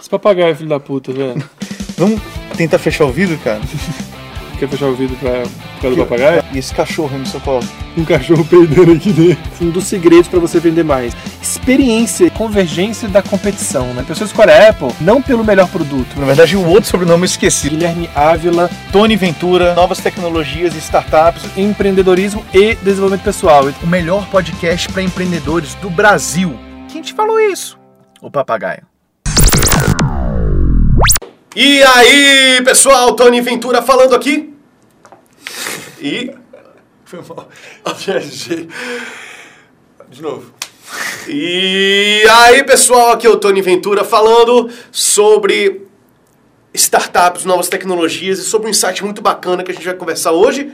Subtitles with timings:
[0.00, 1.42] Esse papagaio, filho da puta, velho.
[1.96, 2.20] Vamos
[2.56, 3.60] tentar fechar o vidro, cara?
[4.58, 5.42] Quer fechar o vidro pra,
[5.80, 6.42] pra do papagaio?
[6.54, 7.62] E esse cachorro aí no seu colo?
[7.94, 9.44] Um cachorro peidando aqui dentro.
[9.60, 11.14] Um dos segredos pra você vender mais.
[11.42, 14.02] Experiência, convergência da competição, né?
[14.06, 16.18] Pessoas escolhem a Apple não pelo melhor produto.
[16.18, 17.68] Na verdade, o outro sobrenome eu esqueci.
[17.68, 21.42] Guilherme Ávila, Tony Ventura, novas tecnologias e startups.
[21.56, 23.64] empreendedorismo e desenvolvimento pessoal.
[23.82, 26.58] O melhor podcast para empreendedores do Brasil.
[26.88, 27.78] Quem te falou isso?
[28.22, 28.95] O papagaio.
[31.58, 34.52] E aí, pessoal, Tony Ventura falando aqui.
[35.98, 36.30] E.
[37.06, 37.48] Foi mal.
[37.96, 38.68] Viajei.
[40.10, 40.52] De novo.
[41.26, 45.86] E aí, pessoal, aqui é o Tony Ventura falando sobre
[46.74, 50.70] startups, novas tecnologias e sobre um insight muito bacana que a gente vai conversar hoje.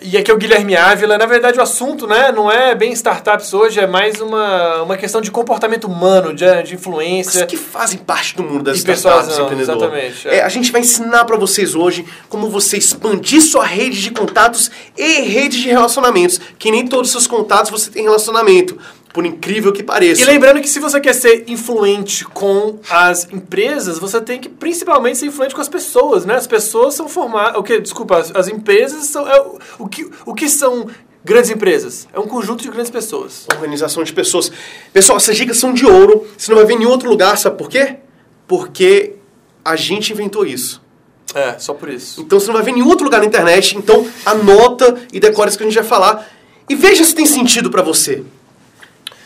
[0.00, 1.18] E aqui é o Guilherme Ávila.
[1.18, 5.20] Na verdade, o assunto né, não é bem startups hoje, é mais uma, uma questão
[5.20, 7.46] de comportamento humano, de, de influência.
[7.46, 9.76] que fazem parte do mundo das E pessoas startups, não, empreendedor.
[9.76, 10.36] exatamente, é.
[10.36, 14.70] É, a gente vai ensinar para vocês hoje como você expandir sua rede de contatos
[14.96, 18.78] e rede de relacionamentos, que nem todos os seus contatos você tem relacionamento,
[19.12, 20.22] por incrível que pareça.
[20.22, 25.18] E lembrando que se você quer ser influente com as empresas, você tem que principalmente
[25.18, 26.34] ser influente com as pessoas, né?
[26.34, 27.56] As pessoas são formadas...
[27.56, 27.80] O que?
[27.80, 29.28] Desculpa, as, as empresas são...
[29.28, 30.86] É, o, o, que, o que são
[31.24, 32.06] grandes empresas?
[32.12, 33.46] É um conjunto de grandes pessoas.
[33.52, 34.52] Organização de pessoas.
[34.92, 37.56] Pessoal, essas dicas são de ouro, você não vai ver em nenhum outro lugar, sabe
[37.56, 37.96] por quê?
[38.46, 39.14] Porque
[39.64, 40.82] a gente inventou isso.
[41.34, 42.20] É, só por isso.
[42.20, 45.48] Então você não vai ver em nenhum outro lugar na internet, então anota e decora
[45.48, 46.26] isso que a gente vai falar
[46.68, 48.22] e veja se tem sentido para você.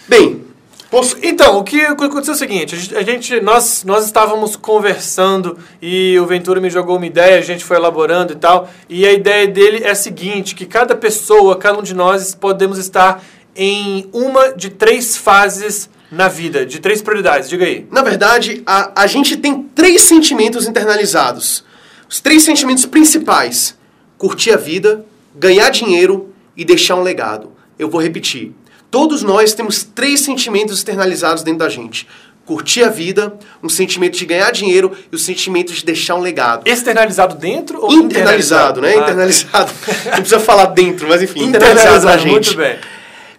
[0.09, 0.45] Bem,
[0.91, 4.57] posso Então, o que aconteceu é o seguinte, a gente- a gente, nós, nós estávamos
[4.57, 9.07] conversando e o Ventura me jogou uma ideia, a gente foi elaborando e tal, e
[9.07, 13.23] a ideia dele é a seguinte, que cada pessoa, cada um de nós podemos estar
[13.57, 17.87] em uma de três fases na vida, de três prioridades, diga aí.
[17.91, 21.65] Na verdade, a, a gente tem três sentimentos internalizados.
[22.09, 23.75] Os três sentimentos principais:
[24.19, 27.53] curtir a vida, ganhar dinheiro e deixar um legado.
[27.79, 28.53] Eu vou repetir.
[28.93, 32.07] Todos nós temos três sentimentos externalizados dentro da gente:
[32.45, 33.33] curtir a vida,
[33.63, 36.69] um sentimento de ganhar dinheiro e o sentimento de deixar um legado.
[36.69, 38.93] Externalizado dentro ou Internalizado, né?
[38.95, 39.73] Ah, Internalizado.
[40.05, 42.55] Não precisa falar dentro, mas enfim, internalizado Internalizado, na gente.
[42.55, 42.79] muito bem.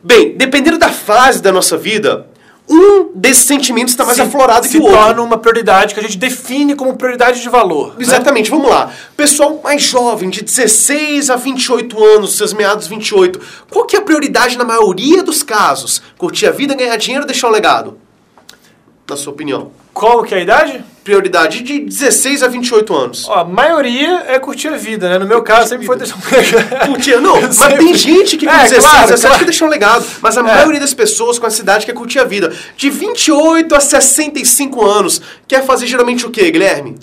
[0.03, 2.25] Bem, dependendo da fase da nossa vida,
[2.69, 4.97] um desses sentimentos está mais Se- aflorado se que o outro.
[4.97, 7.90] torna uma prioridade que a gente define como prioridade de valor.
[7.90, 7.96] né?
[8.00, 8.91] Exatamente, vamos lá.
[9.18, 14.01] Pessoal mais jovem, de 16 a 28 anos, seus meados 28, qual que é a
[14.01, 16.01] prioridade na maioria dos casos?
[16.18, 17.97] Curtir a vida, ganhar dinheiro ou deixar um legado?
[19.13, 19.72] Na sua opinião.
[19.94, 20.84] Qual que é a idade?
[21.03, 23.28] Prioridade de 16 a 28 anos.
[23.29, 25.19] Ó, a maioria é curtir a vida, né?
[25.19, 26.88] No meu caso, sempre foi deixar um.
[26.88, 29.38] Curtir, não, mas tem gente que com É, 16, claro, 17 claro.
[29.40, 30.03] quer deixar um legado.
[30.19, 30.44] Mas a É.
[30.44, 32.51] maioria das pessoas com essa idade quer curtir a vida.
[32.75, 36.97] De 28 a 65 anos, quer fazer geralmente o quê, Guilherme?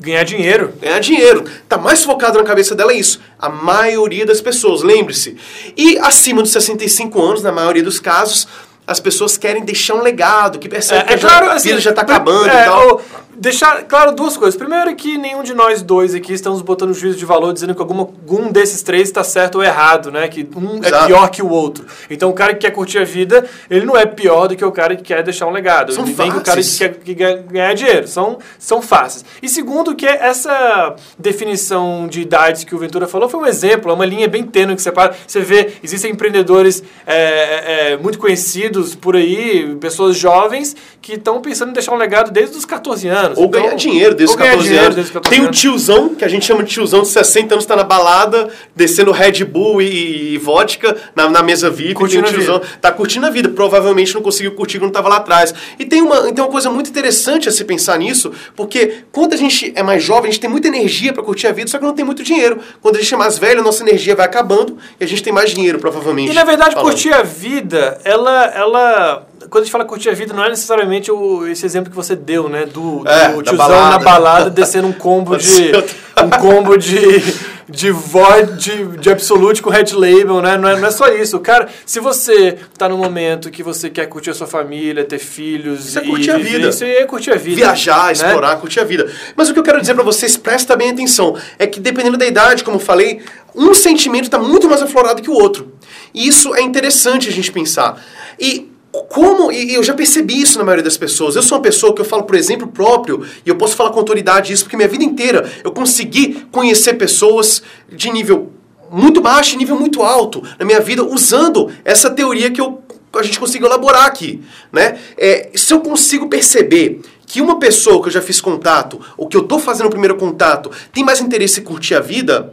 [0.00, 0.72] Ganhar dinheiro.
[0.80, 1.44] ganhar dinheiro.
[1.68, 3.20] Tá mais focado na cabeça dela é isso.
[3.38, 5.36] A maioria das pessoas, lembre-se.
[5.76, 8.48] E acima dos 65 anos, na maioria dos casos,
[8.90, 11.80] as pessoas querem deixar um legado, que percebe que É, a claro, já- assim, vida
[11.80, 12.96] já tá pri- acabando é, e tal.
[12.96, 13.00] o-
[13.40, 14.54] deixar claro duas coisas.
[14.54, 18.02] Primeiro que nenhum de nós dois aqui estamos botando juízo de valor dizendo que alguma,
[18.02, 20.28] algum desses três está certo ou errado, né?
[20.28, 21.06] Que um é Exato.
[21.06, 21.86] pior que o outro.
[22.10, 24.70] Então o cara que quer curtir a vida, ele não é pior do que o
[24.70, 25.92] cara que quer deixar um legado.
[25.92, 26.78] São Nem que o cara que faces.
[26.78, 28.06] quer que ganha- ganhar dinheiro.
[28.06, 29.24] São, são faces.
[29.42, 33.94] E segundo que essa definição de idades que o Ventura falou foi um exemplo, é
[33.94, 35.14] uma linha bem tênue que separa.
[35.26, 41.40] Você vê, existem empreendedores é, é, é, muito conhecidos por aí, pessoas jovens, que estão
[41.40, 43.29] pensando em deixar um legado desde os 14 anos.
[43.38, 44.94] Ou Então, ganhar dinheiro desde ou os ganhar 14 dinheiro anos.
[44.96, 45.60] desde os 14 Tem o anos.
[45.60, 49.44] tiozão, que a gente chama de tiozão de 60 anos, tá na balada, descendo Red
[49.44, 51.94] Bull e, e vodka na, na mesa VIP.
[51.94, 53.48] Curtindo tem o a tiozão, tá curtindo a vida.
[53.48, 55.52] Provavelmente não conseguiu curtir quando tava lá atrás.
[55.78, 59.36] E tem uma, tem uma coisa muito interessante a se pensar nisso, porque quando a
[59.36, 61.84] gente é mais jovem, a gente tem muita energia para curtir a vida, só que
[61.84, 62.58] não tem muito dinheiro.
[62.80, 65.32] Quando a gente é mais velho, a nossa energia vai acabando e a gente tem
[65.32, 66.30] mais dinheiro, provavelmente.
[66.30, 66.90] E na verdade, falando.
[66.90, 69.26] curtir a vida, ela, ela.
[69.48, 72.14] Quando a gente fala curtir a vida, não é necessariamente o, esse exemplo que você
[72.14, 72.66] deu, né?
[72.66, 73.90] Do, É, do tiozão balada.
[73.90, 75.72] na balada descendo um combo de.
[76.22, 77.50] Um combo de.
[77.66, 80.58] De vodka, de, de Absolute com Red Label, né?
[80.58, 81.38] Não é, não é só isso.
[81.38, 85.86] Cara, se você tá num momento que você quer curtir a sua família, ter filhos.
[85.86, 86.68] Isso é e curtir a vida.
[86.68, 87.56] Isso é curtir a vida.
[87.56, 88.12] Viajar, né?
[88.12, 89.08] explorar, curtir a vida.
[89.36, 92.26] Mas o que eu quero dizer pra vocês, prestem bem atenção, é que dependendo da
[92.26, 93.22] idade, como eu falei,
[93.54, 95.72] um sentimento está muito mais aflorado que o outro.
[96.12, 98.02] E isso é interessante a gente pensar.
[98.38, 101.36] E como, e eu já percebi isso na maioria das pessoas.
[101.36, 103.98] Eu sou uma pessoa que eu falo por exemplo próprio, e eu posso falar com
[103.98, 108.52] autoridade isso, porque minha vida inteira eu consegui conhecer pessoas de nível
[108.90, 112.82] muito baixo e nível muito alto na minha vida, usando essa teoria que eu,
[113.14, 114.42] a gente conseguiu elaborar aqui.
[114.72, 114.98] Né?
[115.16, 119.36] É, se eu consigo perceber que uma pessoa que eu já fiz contato, ou que
[119.36, 122.52] eu tô fazendo o primeiro contato, tem mais interesse em curtir a vida,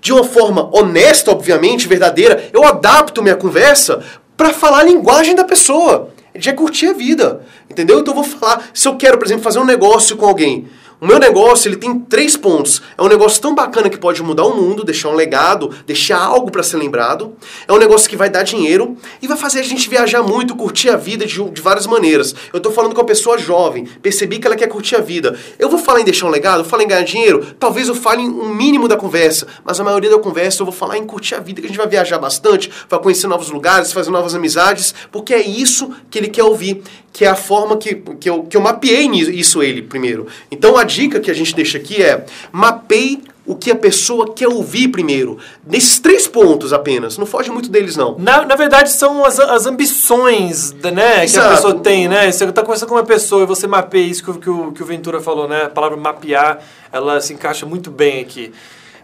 [0.00, 4.02] de uma forma honesta, obviamente, verdadeira, eu adapto minha conversa
[4.36, 6.10] para falar a linguagem da pessoa.
[6.34, 7.46] De curtir a vida.
[7.70, 8.00] Entendeu?
[8.00, 11.06] Então eu vou falar, se eu quero, por exemplo, fazer um negócio com alguém, o
[11.06, 12.80] meu negócio ele tem três pontos.
[12.96, 16.50] É um negócio tão bacana que pode mudar o mundo, deixar um legado, deixar algo
[16.50, 17.34] para ser lembrado.
[17.68, 20.88] É um negócio que vai dar dinheiro e vai fazer a gente viajar muito, curtir
[20.88, 22.34] a vida de, de várias maneiras.
[22.50, 25.38] Eu tô falando com uma pessoa jovem, percebi que ela quer curtir a vida.
[25.58, 28.28] Eu vou falar em deixar um legado, falo em ganhar dinheiro, talvez eu fale em
[28.28, 31.40] um mínimo da conversa, mas a maioria da conversa eu vou falar em curtir a
[31.40, 35.34] vida, que a gente vai viajar bastante, vai conhecer novos lugares, fazer novas amizades, porque
[35.34, 36.82] é isso que ele quer ouvir,
[37.12, 40.26] que é a forma que, que, eu, que eu mapeei isso ele primeiro.
[40.50, 44.48] Então a dica que a gente deixa aqui é mapeie o que a pessoa quer
[44.48, 45.38] ouvir primeiro.
[45.64, 47.16] Nesses três pontos apenas.
[47.16, 48.16] Não foge muito deles, não.
[48.18, 52.30] Na, na verdade, são as, as ambições né, que a pessoa tem, né?
[52.30, 54.86] Você está conversando com uma pessoa e você mapeia isso que, que, o, que o
[54.86, 55.64] Ventura falou, né?
[55.64, 56.58] A palavra mapear,
[56.92, 58.52] ela se encaixa muito bem aqui.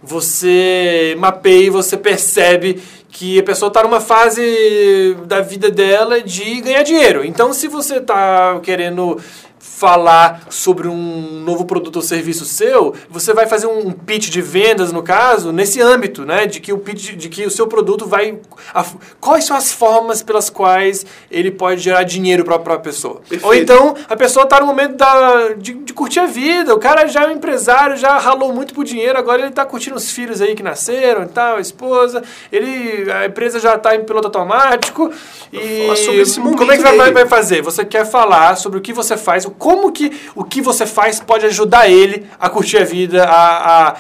[0.02, 6.61] Você mapeia e você percebe que a pessoa está numa fase da vida dela de
[6.61, 7.25] ganhar dinheiro.
[7.25, 9.20] Então, se você está querendo
[9.62, 14.91] falar sobre um novo produto ou serviço seu, você vai fazer um pitch de vendas,
[14.91, 16.47] no caso, nesse âmbito, né?
[16.47, 18.41] De que o pitch, de que o seu produto vai.
[18.75, 18.85] A,
[19.20, 23.20] quais são as formas pelas quais ele pode gerar dinheiro para a pessoa?
[23.20, 23.47] Perfeito.
[23.47, 27.06] Ou então a pessoa está no momento da, de, de, curtir a vida, o cara
[27.06, 30.41] já é um empresário, já ralou muito por dinheiro, agora ele está curtindo os filhos
[30.41, 32.20] aí que nasceram e tal, a esposa,
[32.50, 35.12] ele, a empresa já está em piloto automático.
[35.53, 37.62] E sobre esse como é que vai, vai fazer?
[37.62, 41.20] Você quer falar sobre o que você faz, o como que o que você faz
[41.20, 43.96] pode ajudar ele a curtir a vida, a, a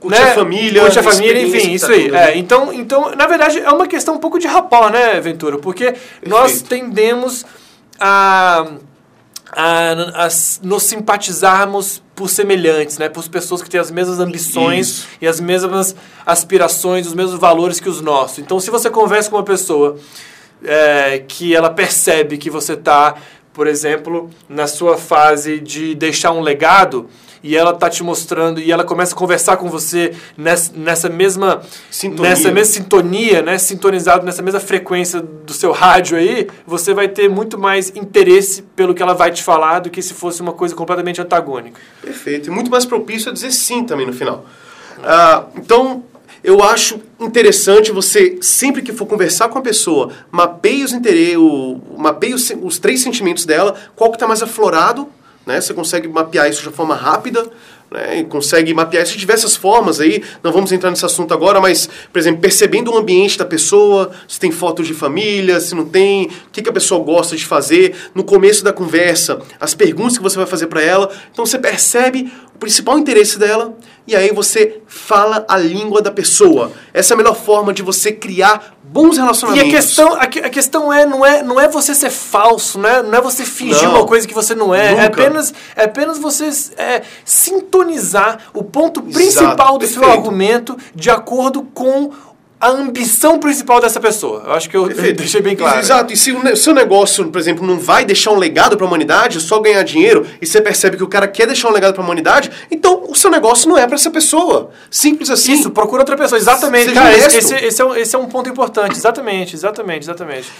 [0.00, 0.30] curtir né?
[0.30, 2.14] a família, curtir a família, enfim, isso tá aí.
[2.14, 5.58] É, então, então, na verdade, é uma questão um pouco de rapó, né, Ventura?
[5.58, 6.28] Porque Perfeito.
[6.28, 7.44] nós tendemos
[7.98, 8.66] a,
[9.52, 9.92] a,
[10.26, 10.28] a,
[10.62, 13.08] nos simpatizarmos por semelhantes, né?
[13.08, 15.08] Por pessoas que têm as mesmas ambições Isso.
[15.20, 18.38] e as mesmas aspirações, os mesmos valores que os nossos.
[18.38, 19.96] Então, se você conversa com uma pessoa
[20.64, 23.16] é, que ela percebe que você está
[23.54, 27.08] por exemplo, na sua fase de deixar um legado
[27.40, 31.62] e ela tá te mostrando e ela começa a conversar com você nessa, nessa mesma
[31.90, 32.30] sintonia.
[32.30, 37.28] nessa mesma sintonia, né, sintonizado nessa mesma frequência do seu rádio aí, você vai ter
[37.28, 40.74] muito mais interesse pelo que ela vai te falar do que se fosse uma coisa
[40.74, 41.78] completamente antagônica.
[42.00, 44.46] Perfeito, e muito mais propício a dizer sim também no final.
[45.02, 46.02] Ah, então,
[46.44, 51.38] eu acho interessante você, sempre que for conversar com a pessoa, mapeie os interesses,
[51.96, 55.08] mapeie os, os três sentimentos dela, qual que está mais aflorado,
[55.46, 55.58] né?
[55.58, 57.50] Você consegue mapear isso de forma rápida,
[57.90, 58.18] né?
[58.18, 60.22] E consegue mapear isso de diversas formas aí.
[60.42, 64.38] Não vamos entrar nesse assunto agora, mas, por exemplo, percebendo o ambiente da pessoa, se
[64.38, 67.94] tem fotos de família, se não tem, o que, que a pessoa gosta de fazer,
[68.14, 71.10] no começo da conversa, as perguntas que você vai fazer para ela.
[71.32, 73.74] Então você percebe o principal interesse dela
[74.06, 76.72] e aí você fala a língua da pessoa.
[76.92, 79.72] Essa é a melhor forma de você criar bons relacionamentos.
[79.72, 83.02] E a questão, a, a questão é, não é, não é você ser falso, né?
[83.02, 84.94] não é você fingir não, uma coisa que você não é.
[84.94, 90.04] É apenas, é apenas você é, sintonizar o ponto principal Exato, do perfeito.
[90.04, 92.12] seu argumento de acordo com
[92.64, 94.42] a ambição principal dessa pessoa.
[94.46, 95.18] Eu acho que eu Perfeito.
[95.20, 95.80] deixei bem claro.
[95.80, 96.10] Exato.
[96.14, 99.38] E se o seu negócio, por exemplo, não vai deixar um legado para a humanidade,
[99.38, 102.06] só ganhar dinheiro, e você percebe que o cara quer deixar um legado para a
[102.06, 104.70] humanidade, então o seu negócio não é para essa pessoa.
[104.90, 105.52] Simples assim.
[105.52, 106.38] Isso, procura outra pessoa.
[106.38, 106.88] Exatamente.
[106.88, 108.96] Seja cara, esse, esse, esse, é um, esse é um ponto importante.
[108.96, 110.50] Exatamente, exatamente, exatamente.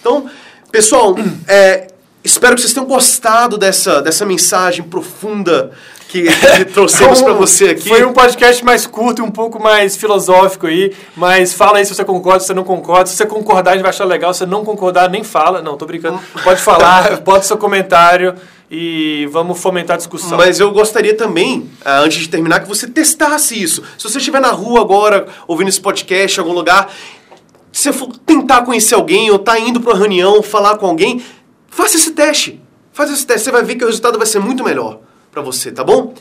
[0.00, 0.28] Então,
[0.72, 1.14] pessoal,
[1.46, 1.86] é,
[2.26, 5.70] espero que vocês tenham gostado dessa, dessa mensagem profunda
[6.08, 6.24] que
[6.74, 7.88] trouxemos para você aqui.
[7.88, 11.94] Foi um podcast mais curto e um pouco mais filosófico aí, mas fala aí se
[11.94, 13.06] você concorda, se você não concorda.
[13.06, 14.34] Se você concordar, a gente vai achar legal.
[14.34, 15.62] Se você não concordar, nem fala.
[15.62, 16.20] Não, tô brincando.
[16.42, 18.34] Pode falar, bota seu comentário
[18.68, 20.36] e vamos fomentar a discussão.
[20.36, 23.82] Mas eu gostaria também, ah, antes de terminar, que você testasse isso.
[23.96, 26.92] Se você estiver na rua agora, ouvindo esse podcast em algum lugar,
[27.76, 31.22] se você for tentar conhecer alguém ou tá indo para uma reunião, falar com alguém,
[31.76, 32.60] faça esse teste.
[32.92, 35.70] Faça esse teste, você vai ver que o resultado vai ser muito melhor para você,
[35.70, 36.14] tá bom?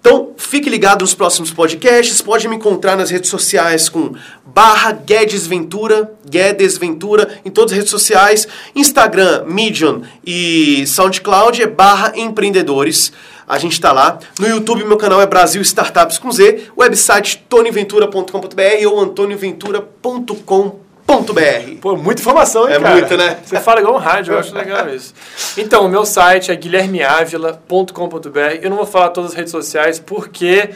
[0.00, 2.22] Então, fique ligado nos próximos podcasts.
[2.22, 4.14] Pode me encontrar nas redes sociais com
[4.46, 8.48] barra Guedes Ventura, Guedes Ventura, em todas as redes sociais.
[8.74, 13.12] Instagram, Medium e SoundCloud é barra empreendedores.
[13.46, 14.18] A gente está lá.
[14.38, 16.68] No YouTube, meu canal é Brasil Startups com Z.
[16.78, 22.90] Website tonyventura.com.br ou antonioventura.com.br br Pô, muita informação, hein, é cara?
[22.90, 23.38] É muito, né?
[23.44, 25.12] Você fala igual um rádio, eu acho legal isso.
[25.56, 28.58] Então, o meu site é guilhermeavila.com.br.
[28.62, 30.70] Eu não vou falar todas as redes sociais porque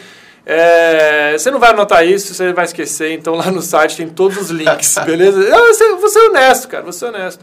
[0.46, 3.12] É, você não vai anotar isso, você vai esquecer.
[3.12, 5.40] Então lá no site tem todos os links, beleza?
[5.40, 7.40] Eu, você, você é honesto, cara, você é honesto.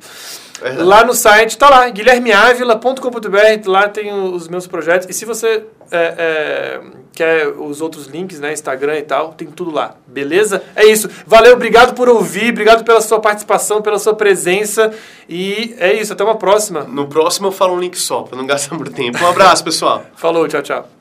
[0.62, 0.84] Verdade.
[0.84, 5.08] Lá no site, tá lá, guilhermeavila.com.br, lá tem os meus projetos.
[5.10, 6.82] E se você é, é,
[7.14, 10.62] quer os outros links, né, Instagram e tal, tem tudo lá, beleza?
[10.76, 11.10] É isso.
[11.26, 14.94] Valeu, obrigado por ouvir, obrigado pela sua participação, pela sua presença.
[15.28, 16.84] E é isso, até uma próxima.
[16.84, 19.18] No próximo eu falo um link só, pra não gastar muito tempo.
[19.18, 20.06] Um abraço, pessoal.
[20.16, 21.01] Falou, tchau, tchau.